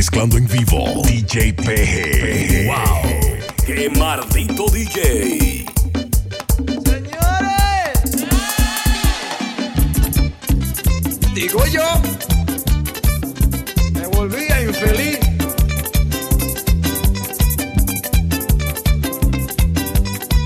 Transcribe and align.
mezclando 0.00 0.38
en 0.38 0.48
vivo 0.48 1.02
DJ 1.04 1.52
PG. 1.52 2.66
¡Wow! 2.68 3.02
¡Qué 3.66 3.90
maldito 3.90 4.64
DJ! 4.70 5.66
¡Señores! 6.86 8.00
Digo 11.34 11.66
yo, 11.66 11.84
me 13.92 14.06
volvía 14.06 14.62
infeliz. 14.62 15.18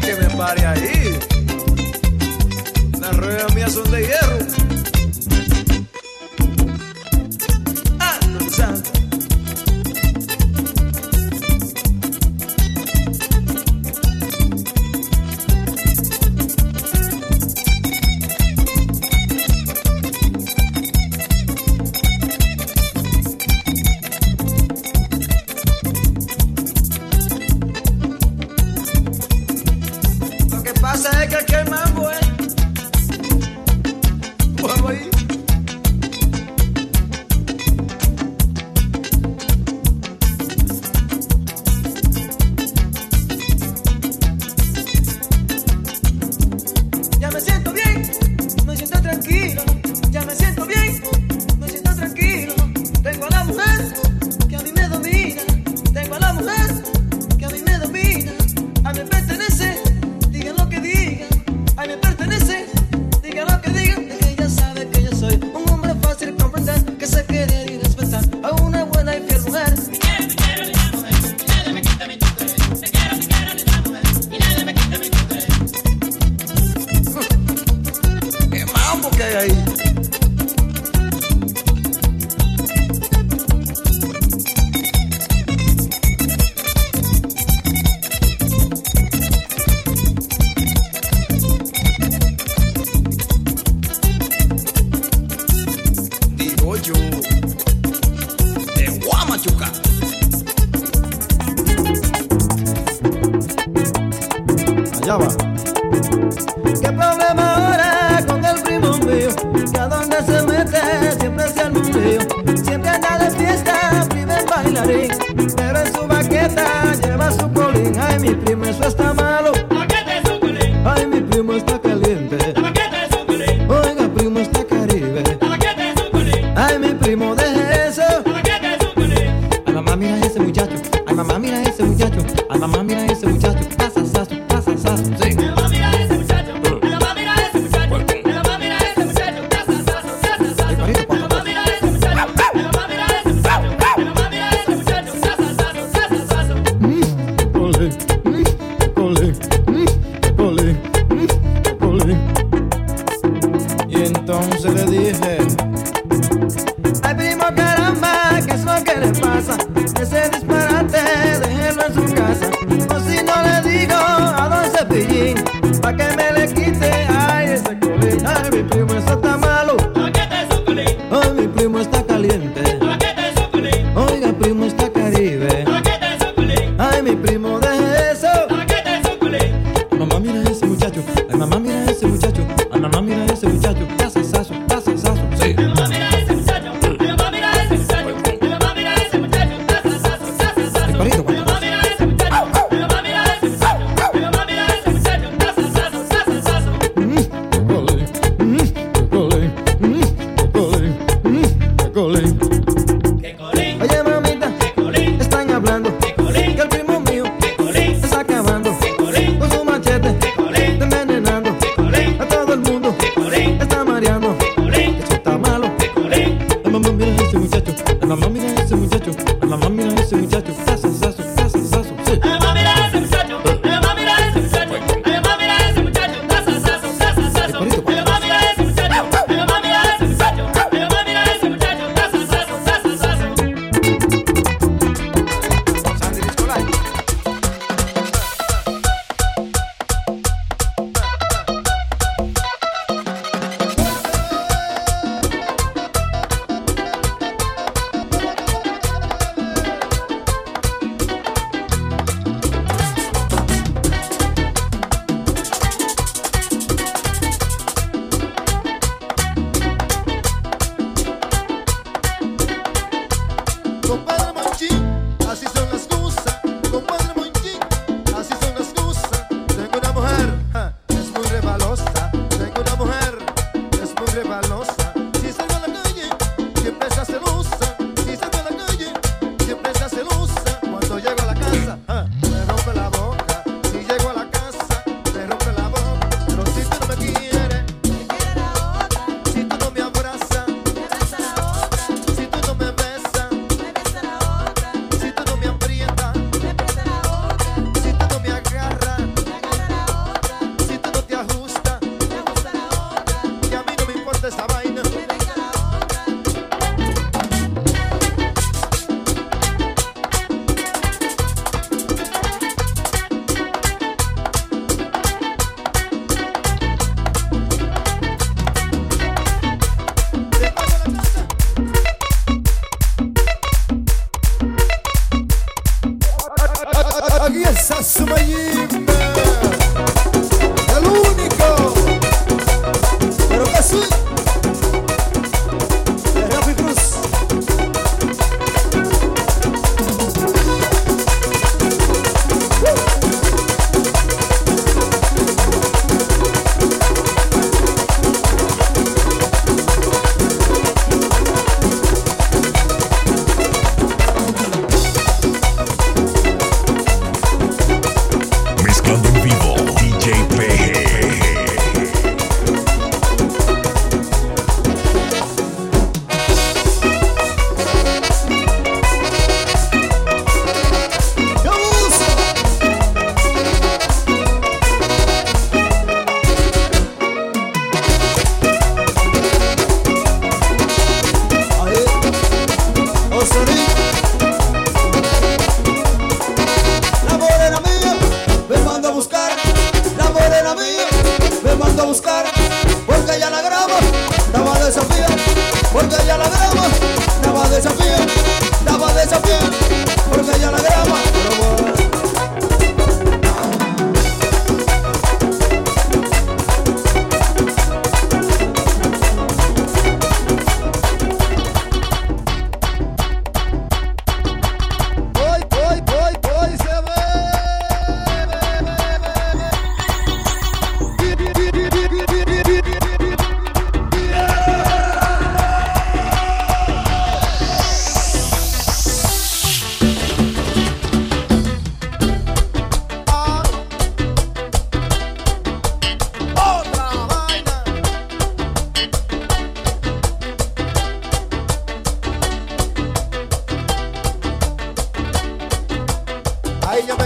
Que 0.00 0.16
me 0.16 0.30
pare 0.36 0.66
ahí. 0.66 1.18
Las 3.00 3.16
ruedas 3.16 3.54
mías 3.54 3.72
son 3.72 3.88
de 3.92 4.00
hierro. 4.00 4.63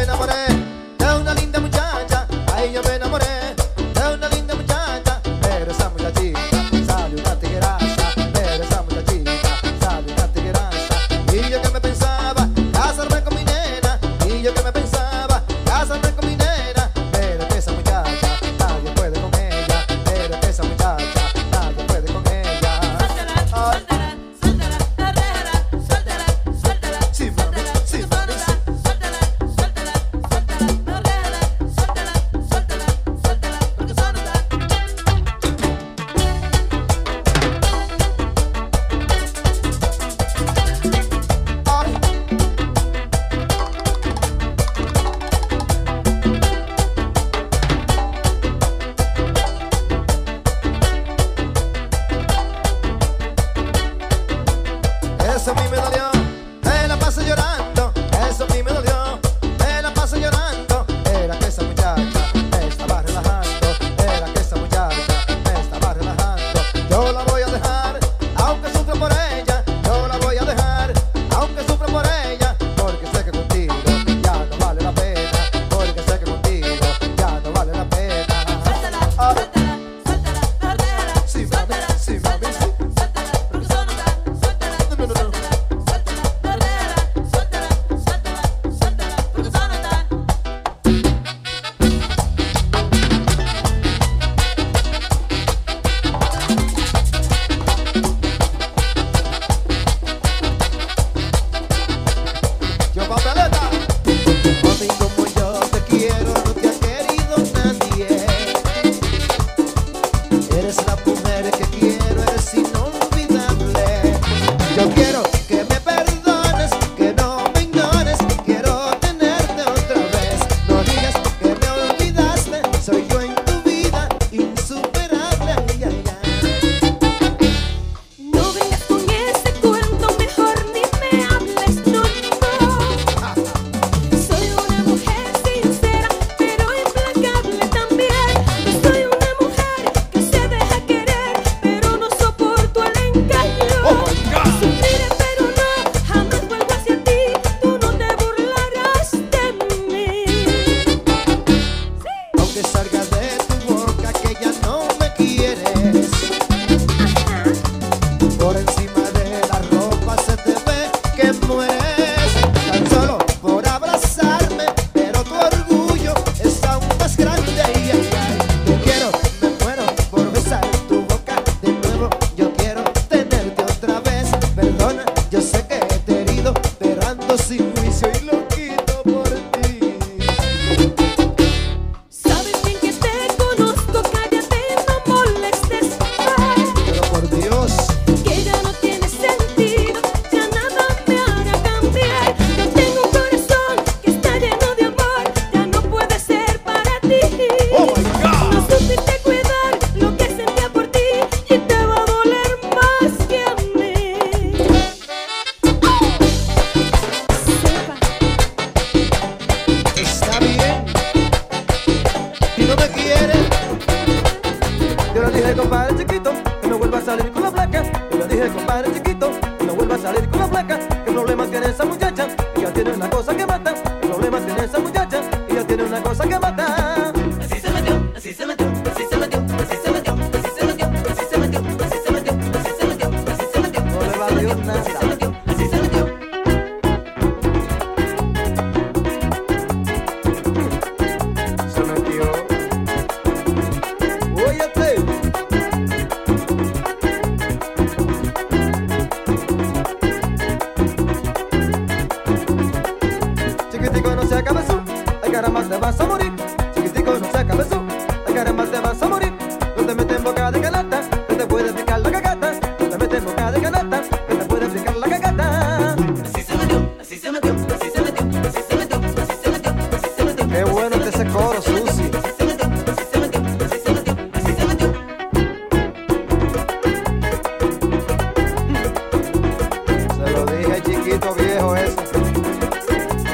Enamoré 0.08 0.32
de 0.99 1.20
una 1.20 1.34
linda 1.34 1.60
muchacha. 1.60 1.77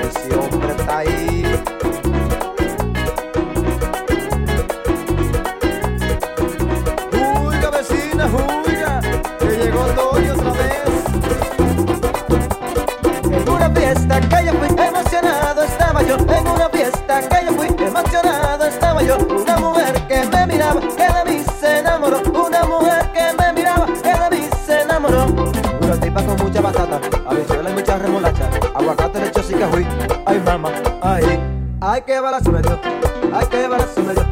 Ese 0.03 0.37
hombre 0.37 0.71
está 0.77 0.99
ahí. 0.99 1.45
Juiga, 7.13 7.71
vecina, 7.71 8.29
juiga, 8.29 9.01
que 9.39 9.47
llegó 9.47 9.87
el 9.87 9.95
doy 9.95 10.29
otra 10.31 10.53
vez. 10.53 10.91
En 13.25 13.49
una 13.49 13.71
fiesta 13.71 14.21
que 14.21 14.45
yo 14.47 14.53
fui 14.55 14.69
emocionado 14.87 15.63
estaba 15.63 16.03
yo. 16.03 16.17
En 16.17 16.49
una 16.49 16.69
fiesta 16.71 17.21
que 17.29 17.45
yo 17.47 17.53
fui 17.53 17.69
emocionado 17.87 18.65
estaba 18.67 19.03
yo. 19.03 19.44
que 29.65 29.77
fui. 29.77 29.87
Ay, 30.27 30.41
mamá, 30.45 30.71
ay. 31.03 31.41
Ay, 31.81 32.03
qué 32.07 32.21
balazo 32.21 32.51
me 32.51 32.61
dio. 32.63 32.79
Ay, 33.33 33.47
qué 33.51 33.69
balazo 33.69 34.03
me 34.03 34.15
dio. 34.15 34.25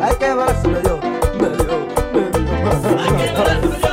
Ay, 0.00 0.14
qué 0.18 0.34
balazo 0.34 0.68
me 0.68 0.80
dio. 0.80 0.98
Me 1.38 1.48
dio, 1.48 1.78
me 2.12 2.20
dio. 2.20 2.98
Ay, 2.98 3.10
qué 3.16 3.62
me 3.62 3.76
dio. 3.78 3.92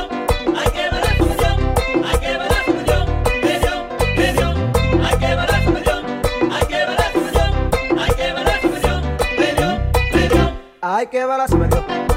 Ay, 10.82 11.06
qué 11.06 11.24
balazo 11.24 11.56
me 11.56 11.68
dio. 11.68 12.09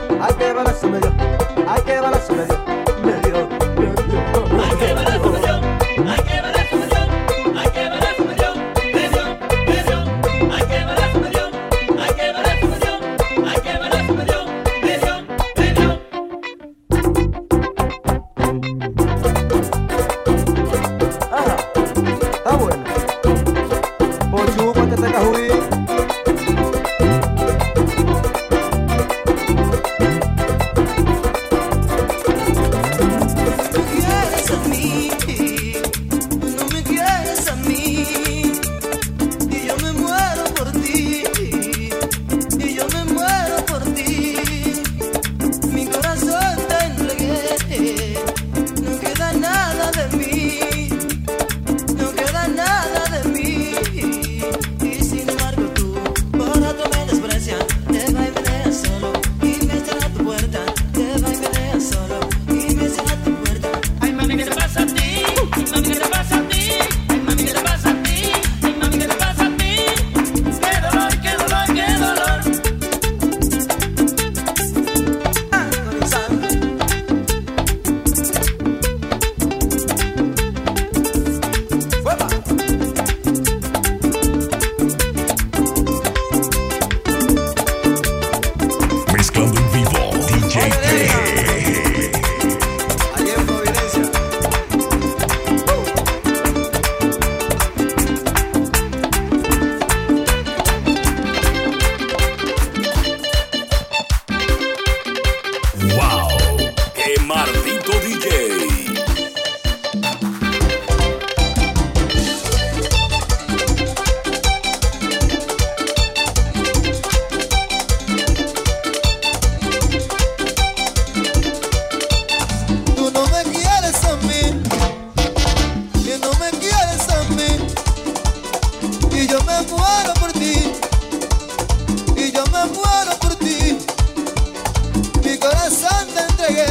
corazón 135.63 136.07
entregué. 136.29 136.65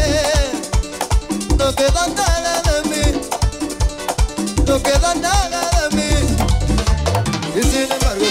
No 1.56 1.74
queda 1.74 2.06
nada 2.08 2.62
de 2.62 2.88
mí, 2.90 3.20
no 4.66 4.82
queda 4.82 5.14
nada 5.14 5.88
de 5.88 5.96
mí. 5.96 6.10
Y 7.56 7.62
sin 7.62 7.90
embargo, 7.90 8.26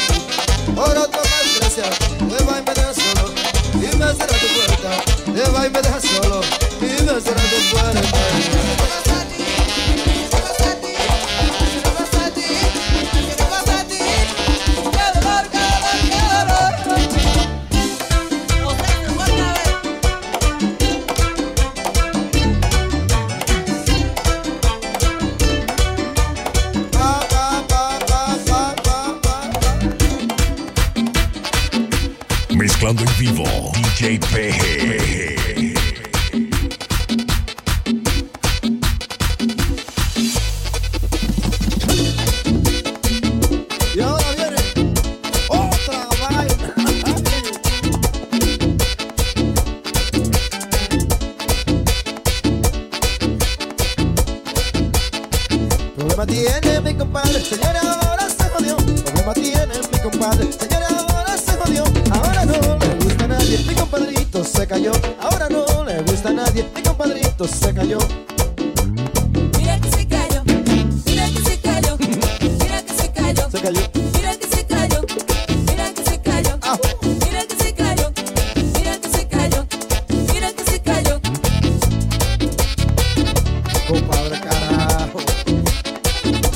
por 0.75 0.97
otro 0.97 1.21
más 1.21 1.45
preciado, 1.57 1.95
te 2.29 2.43
va 2.43 2.59
y 2.59 2.63
me 2.63 2.73
deja 2.73 2.93
solo. 2.93 3.33
Y 3.73 3.97
me 3.97 4.05
cerra 4.13 4.37
tu 4.37 4.47
puerta, 4.55 4.91
te 5.33 5.51
va 5.51 5.65
y 5.65 5.69
me 5.71 5.81
deja 5.81 5.99
solo. 5.99 6.41
Y 6.79 7.01
me 7.03 7.21
cerra 7.21 7.41
tu 7.41 7.75
puerta. 7.75 8.50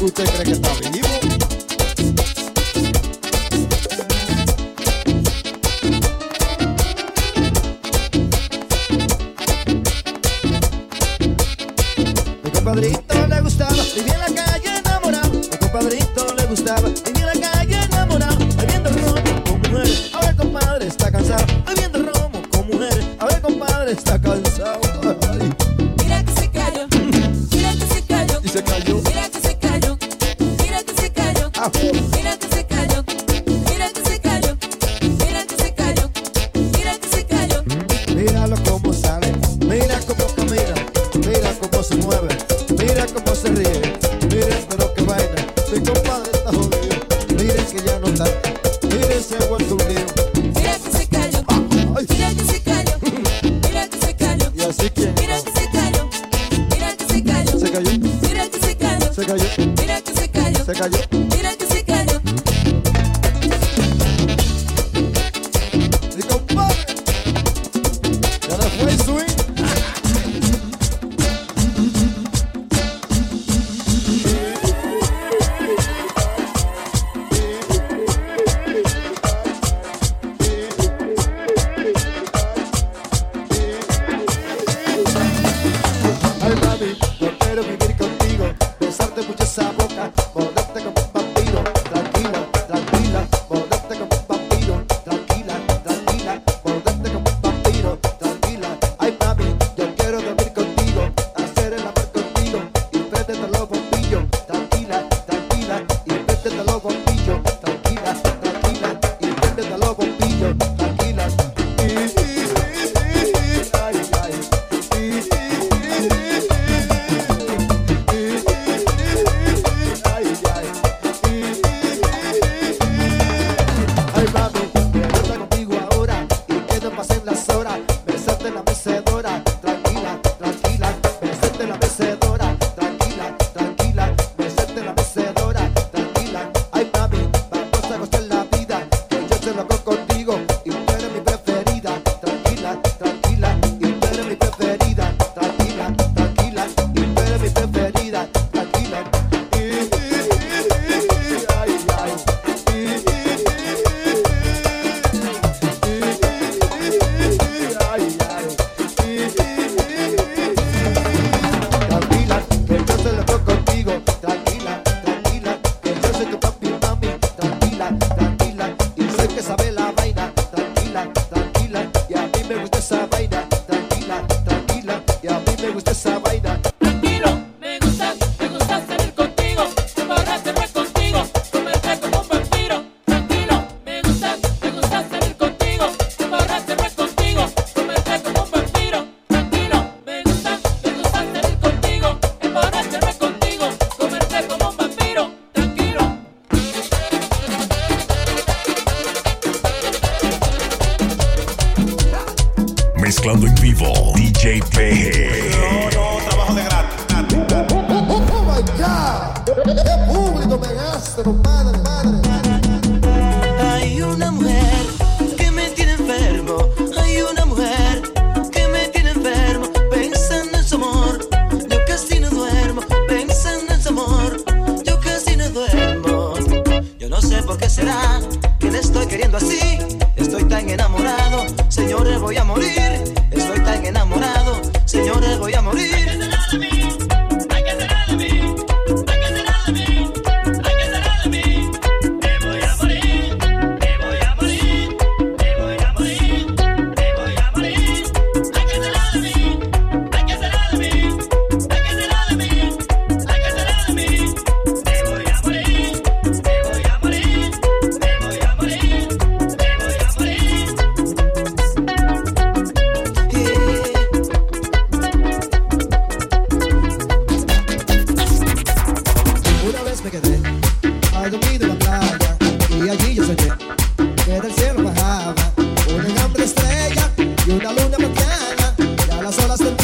usted 0.06 0.24
cree 0.24 0.44
que 0.44 0.52
está 0.52 0.70
vivo. 0.92 1.08
Mi 12.44 12.52
compadrito 12.52 13.28
le 13.28 13.42
gustaba 13.42 13.74
vivir 13.96 14.14
en 14.14 14.20
la 14.20 14.44
calle 14.44 14.78
enamorado. 14.78 15.34
Mi 15.34 15.58
compadrito 15.58 16.36
le 16.36 16.46
gustaba 16.46 16.90
vivir 16.90 17.25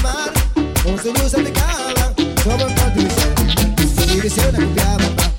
amar, 0.01 0.31
con 0.83 0.97
su 0.97 1.13
luz 1.13 1.33
aplicada, 1.33 2.13
como 2.43 2.67
el 2.67 2.73
patriciano, 2.73 3.41
mi 4.07 4.21
visión. 4.21 5.30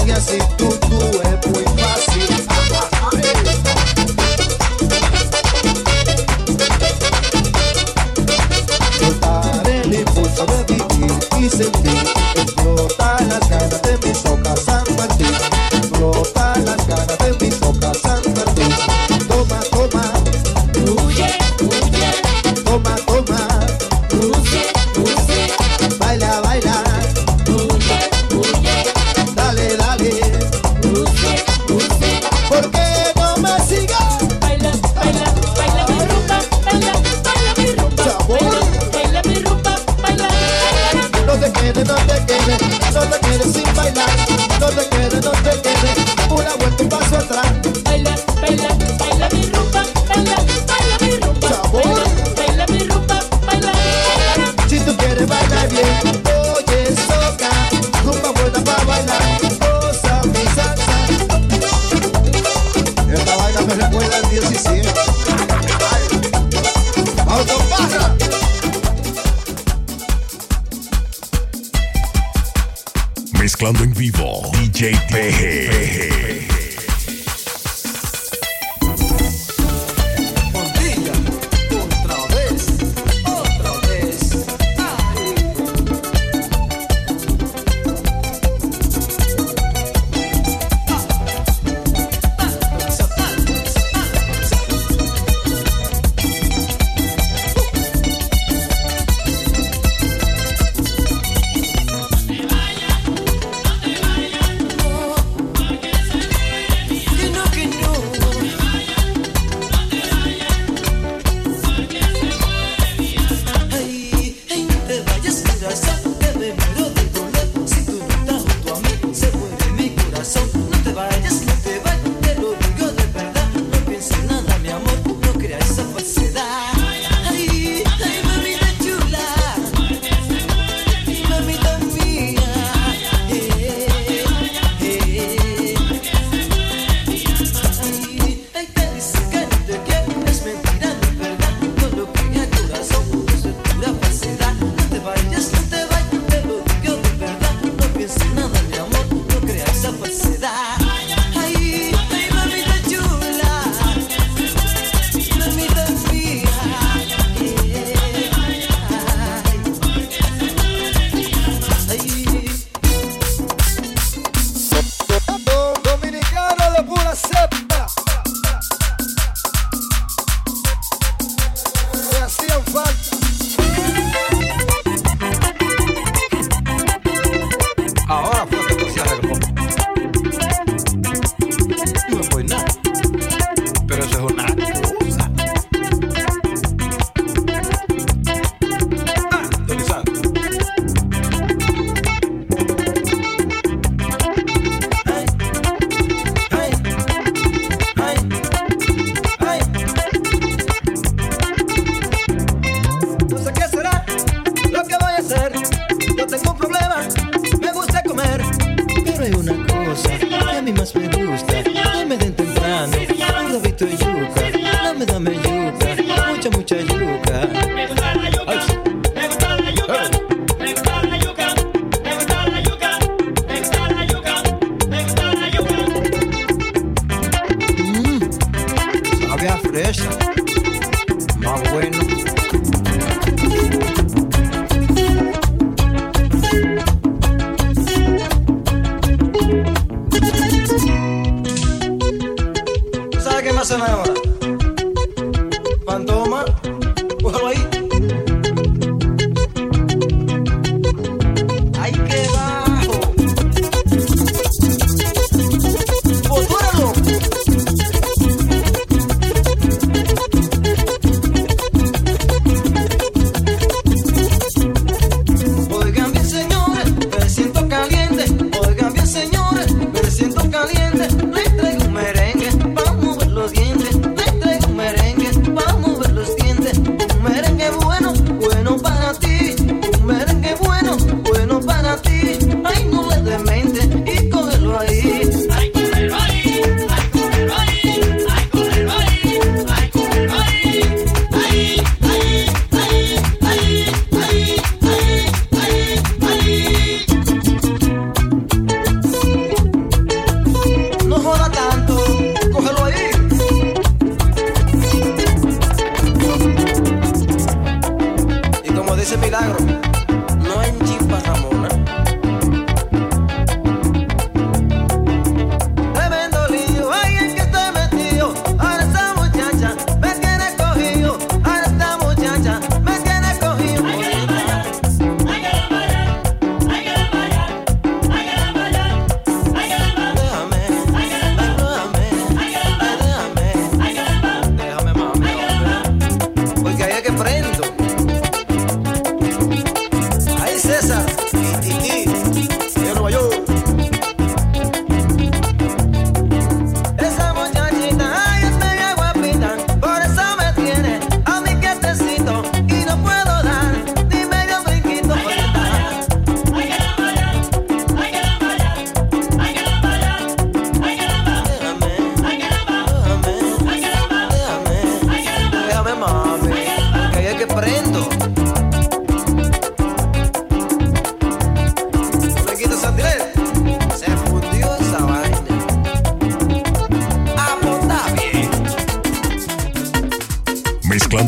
pague 0.00 0.38
tudo. 0.56 1.09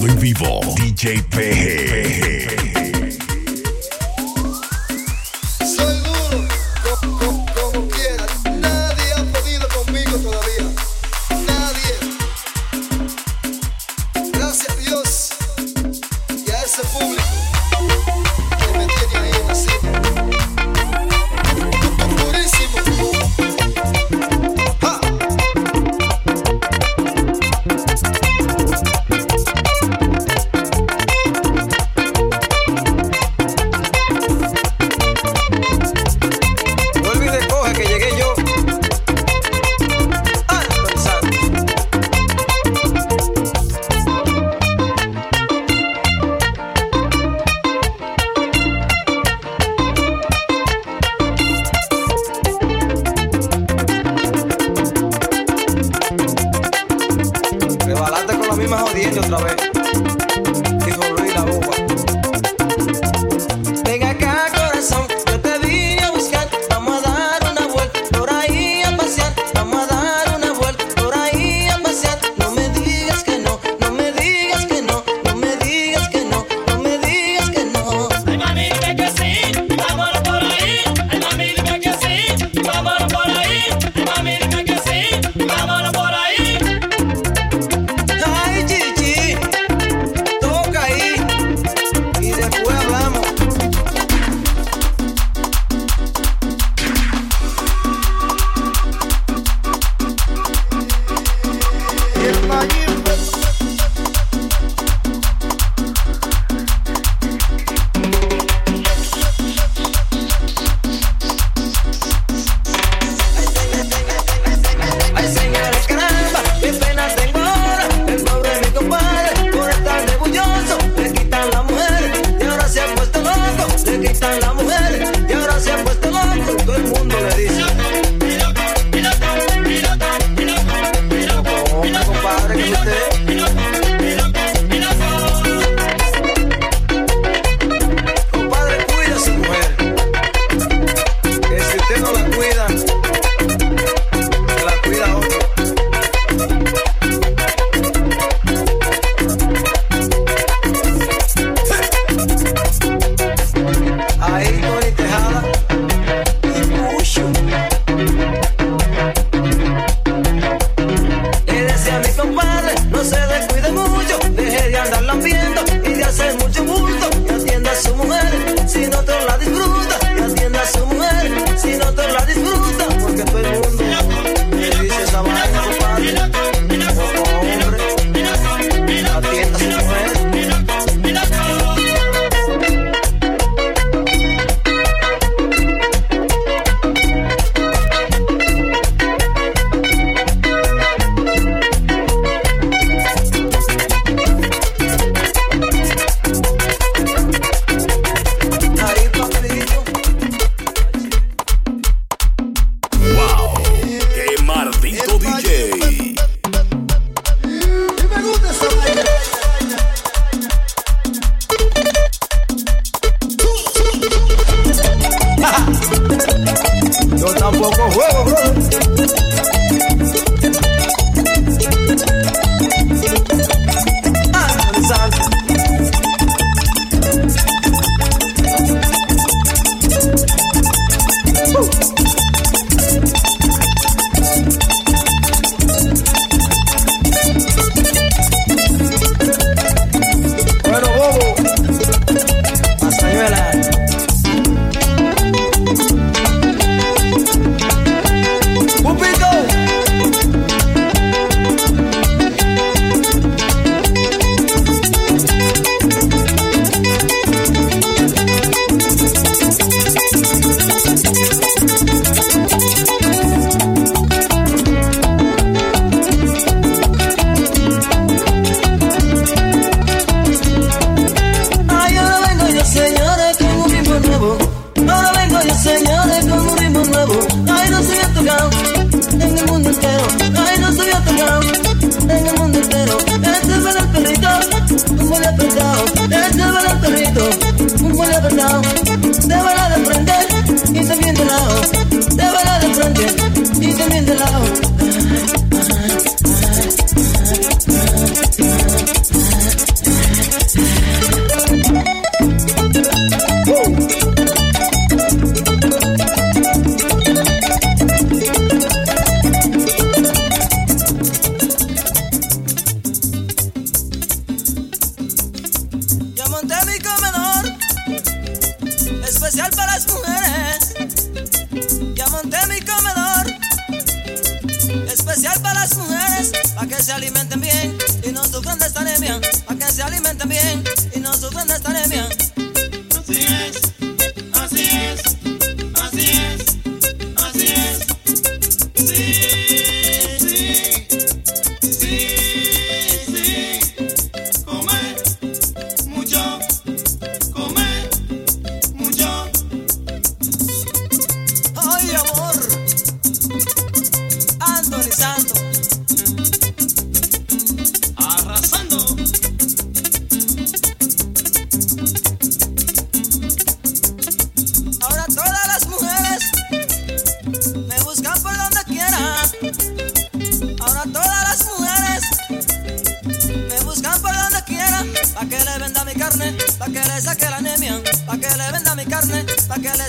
En 0.09 0.19
vivo. 0.19 0.61
DJ 0.77 1.23
PG. 1.31 2.42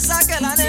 Pa' 0.08 0.20
que 0.20 0.34
le 0.42 0.50
saque 0.50 0.58
la 0.58 0.63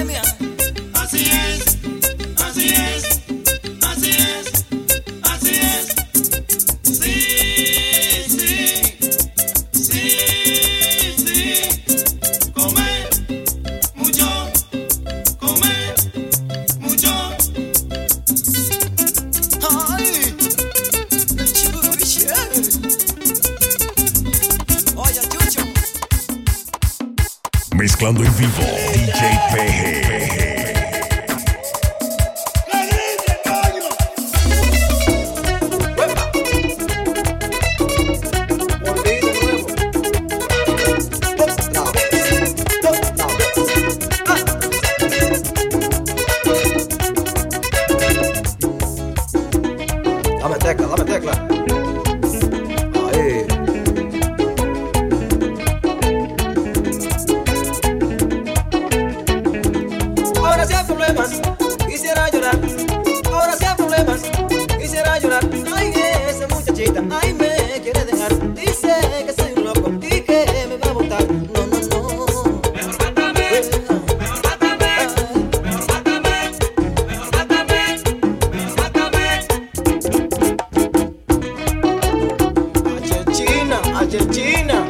Argentina, 84.14 84.83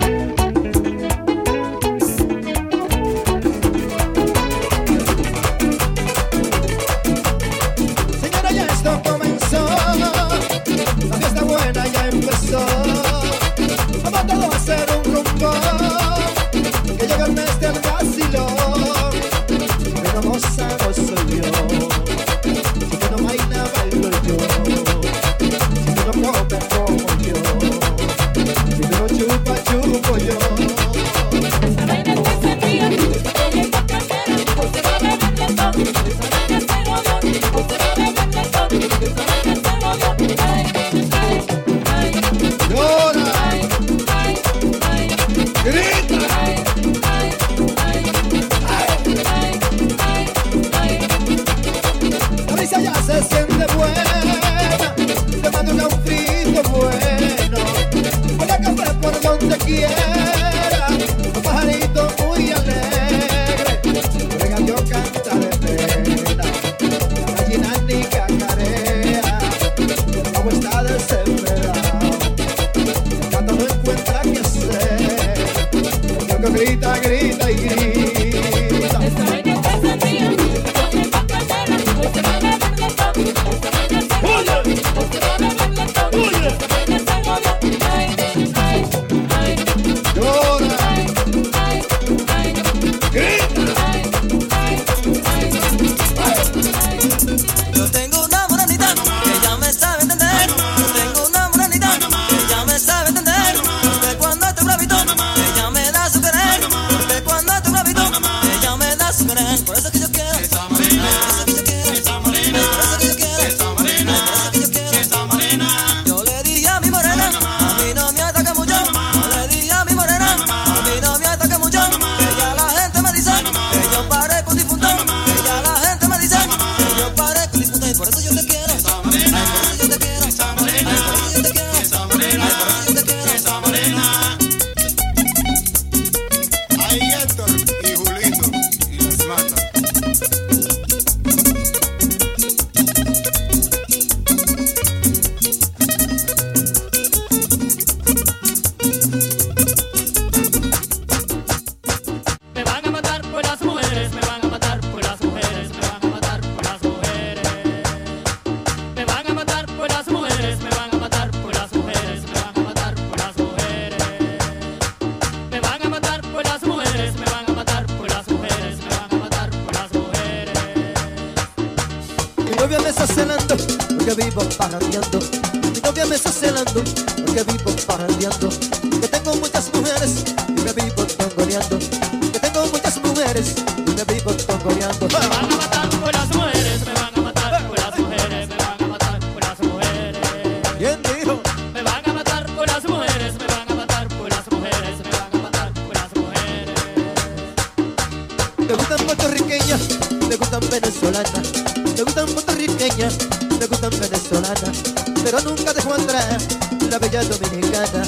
me 202.97 203.67
gustan 203.67 203.91
venezolanas, 203.91 204.83
pero 205.25 205.41
nunca 205.41 205.73
dejo 205.73 205.95
atrás 205.95 206.47
la 206.89 206.99
bella 206.99 207.25
dominicana, 207.25 208.05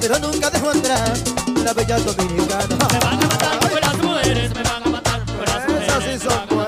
pero 0.00 0.18
nunca 0.18 0.48
dejo 0.48 0.70
atrás 0.70 1.22
la 1.62 1.74
bella 1.74 1.98
dominicana. 1.98 2.76
Me 2.90 2.98
van 3.00 3.22
a 3.22 3.26
matar 3.26 3.60
por 3.60 3.80
las 3.82 3.98
mujeres, 3.98 4.54
me 4.54 4.62
van 4.62 4.82
a 4.82 4.88
matar 4.88 5.24
por 5.26 5.46
las 5.46 5.68
mujeres. 5.68 6.59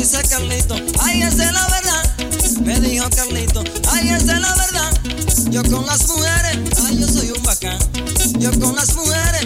dice 0.00 0.22
Carlito, 0.28 0.76
ay, 1.00 1.22
esa 1.22 1.44
es 1.44 1.52
la 1.52 1.66
verdad. 1.68 2.14
Me 2.62 2.80
dijo 2.80 3.08
Carlito, 3.10 3.64
ay, 3.90 4.10
esa 4.10 4.34
es 4.34 4.40
la 4.40 4.54
verdad. 4.54 5.00
Yo 5.50 5.62
con 5.64 5.86
las 5.86 6.06
mujeres, 6.06 6.58
ay, 6.86 6.98
yo 7.00 7.08
soy 7.08 7.30
un 7.32 7.42
bacán. 7.42 7.78
Yo 8.38 8.50
con 8.60 8.76
las 8.76 8.94
mujeres. 8.94 9.37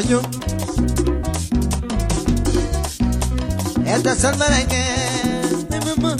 caballo. 0.00 0.20
Este 3.86 4.10
es 4.10 4.24
el 4.24 4.36
merengue, 4.36 4.84
mi 5.70 5.78
mamá, 5.78 6.16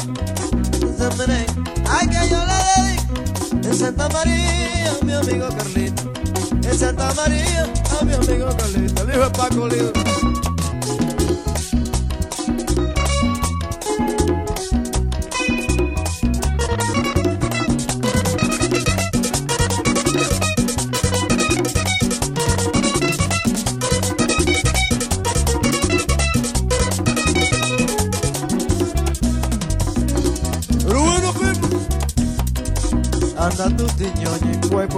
este 0.72 0.86
es 0.86 1.00
el 1.00 1.16
merengue. 1.16 1.70
Ay, 1.88 2.08
que 2.08 2.28
yo 2.28 2.38
le 2.46 2.58
dedico 2.82 3.68
en 3.68 3.74
Santa 3.74 4.08
María 4.08 4.92
mi 5.02 5.12
amigo 5.12 5.48
Carlito. 5.56 6.12
En 6.68 6.78
Santa 6.78 7.12
María 7.14 7.72
a 8.00 8.04
mi 8.04 8.14
amigo 8.14 8.48
Carlito. 8.56 9.02
El 9.02 9.16
hijo 9.16 9.32
Paco 9.32 9.68
Lido. 9.68 10.09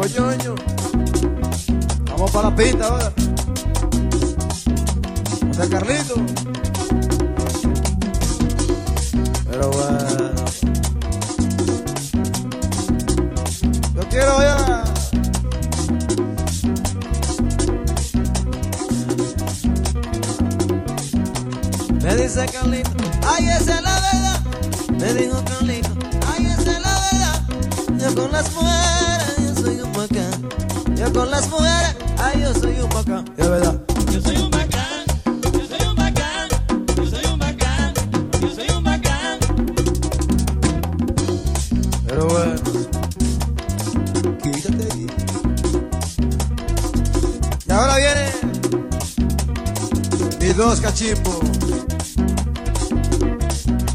ñoño. 0.07 0.55
Vamos 2.11 2.31
para 2.31 2.51
la 2.51 2.57
pista 2.57 2.87
ahora. 2.89 3.13
José 5.49 5.69
Carlito. 5.69 6.52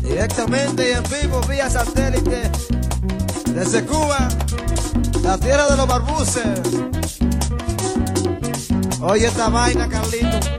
Directamente 0.02 0.90
y 0.90 0.94
en 0.94 1.04
vivo 1.04 1.40
vía 1.48 1.70
satélite 1.70 2.52
desde 3.54 3.86
Cuba, 3.86 4.28
la 5.24 5.38
tierra 5.38 5.68
de 5.70 5.78
los 5.78 5.88
barbuces. 5.88 6.60
Oye 9.00 9.28
esta 9.28 9.48
vaina, 9.48 9.88
Carlito. 9.88 10.57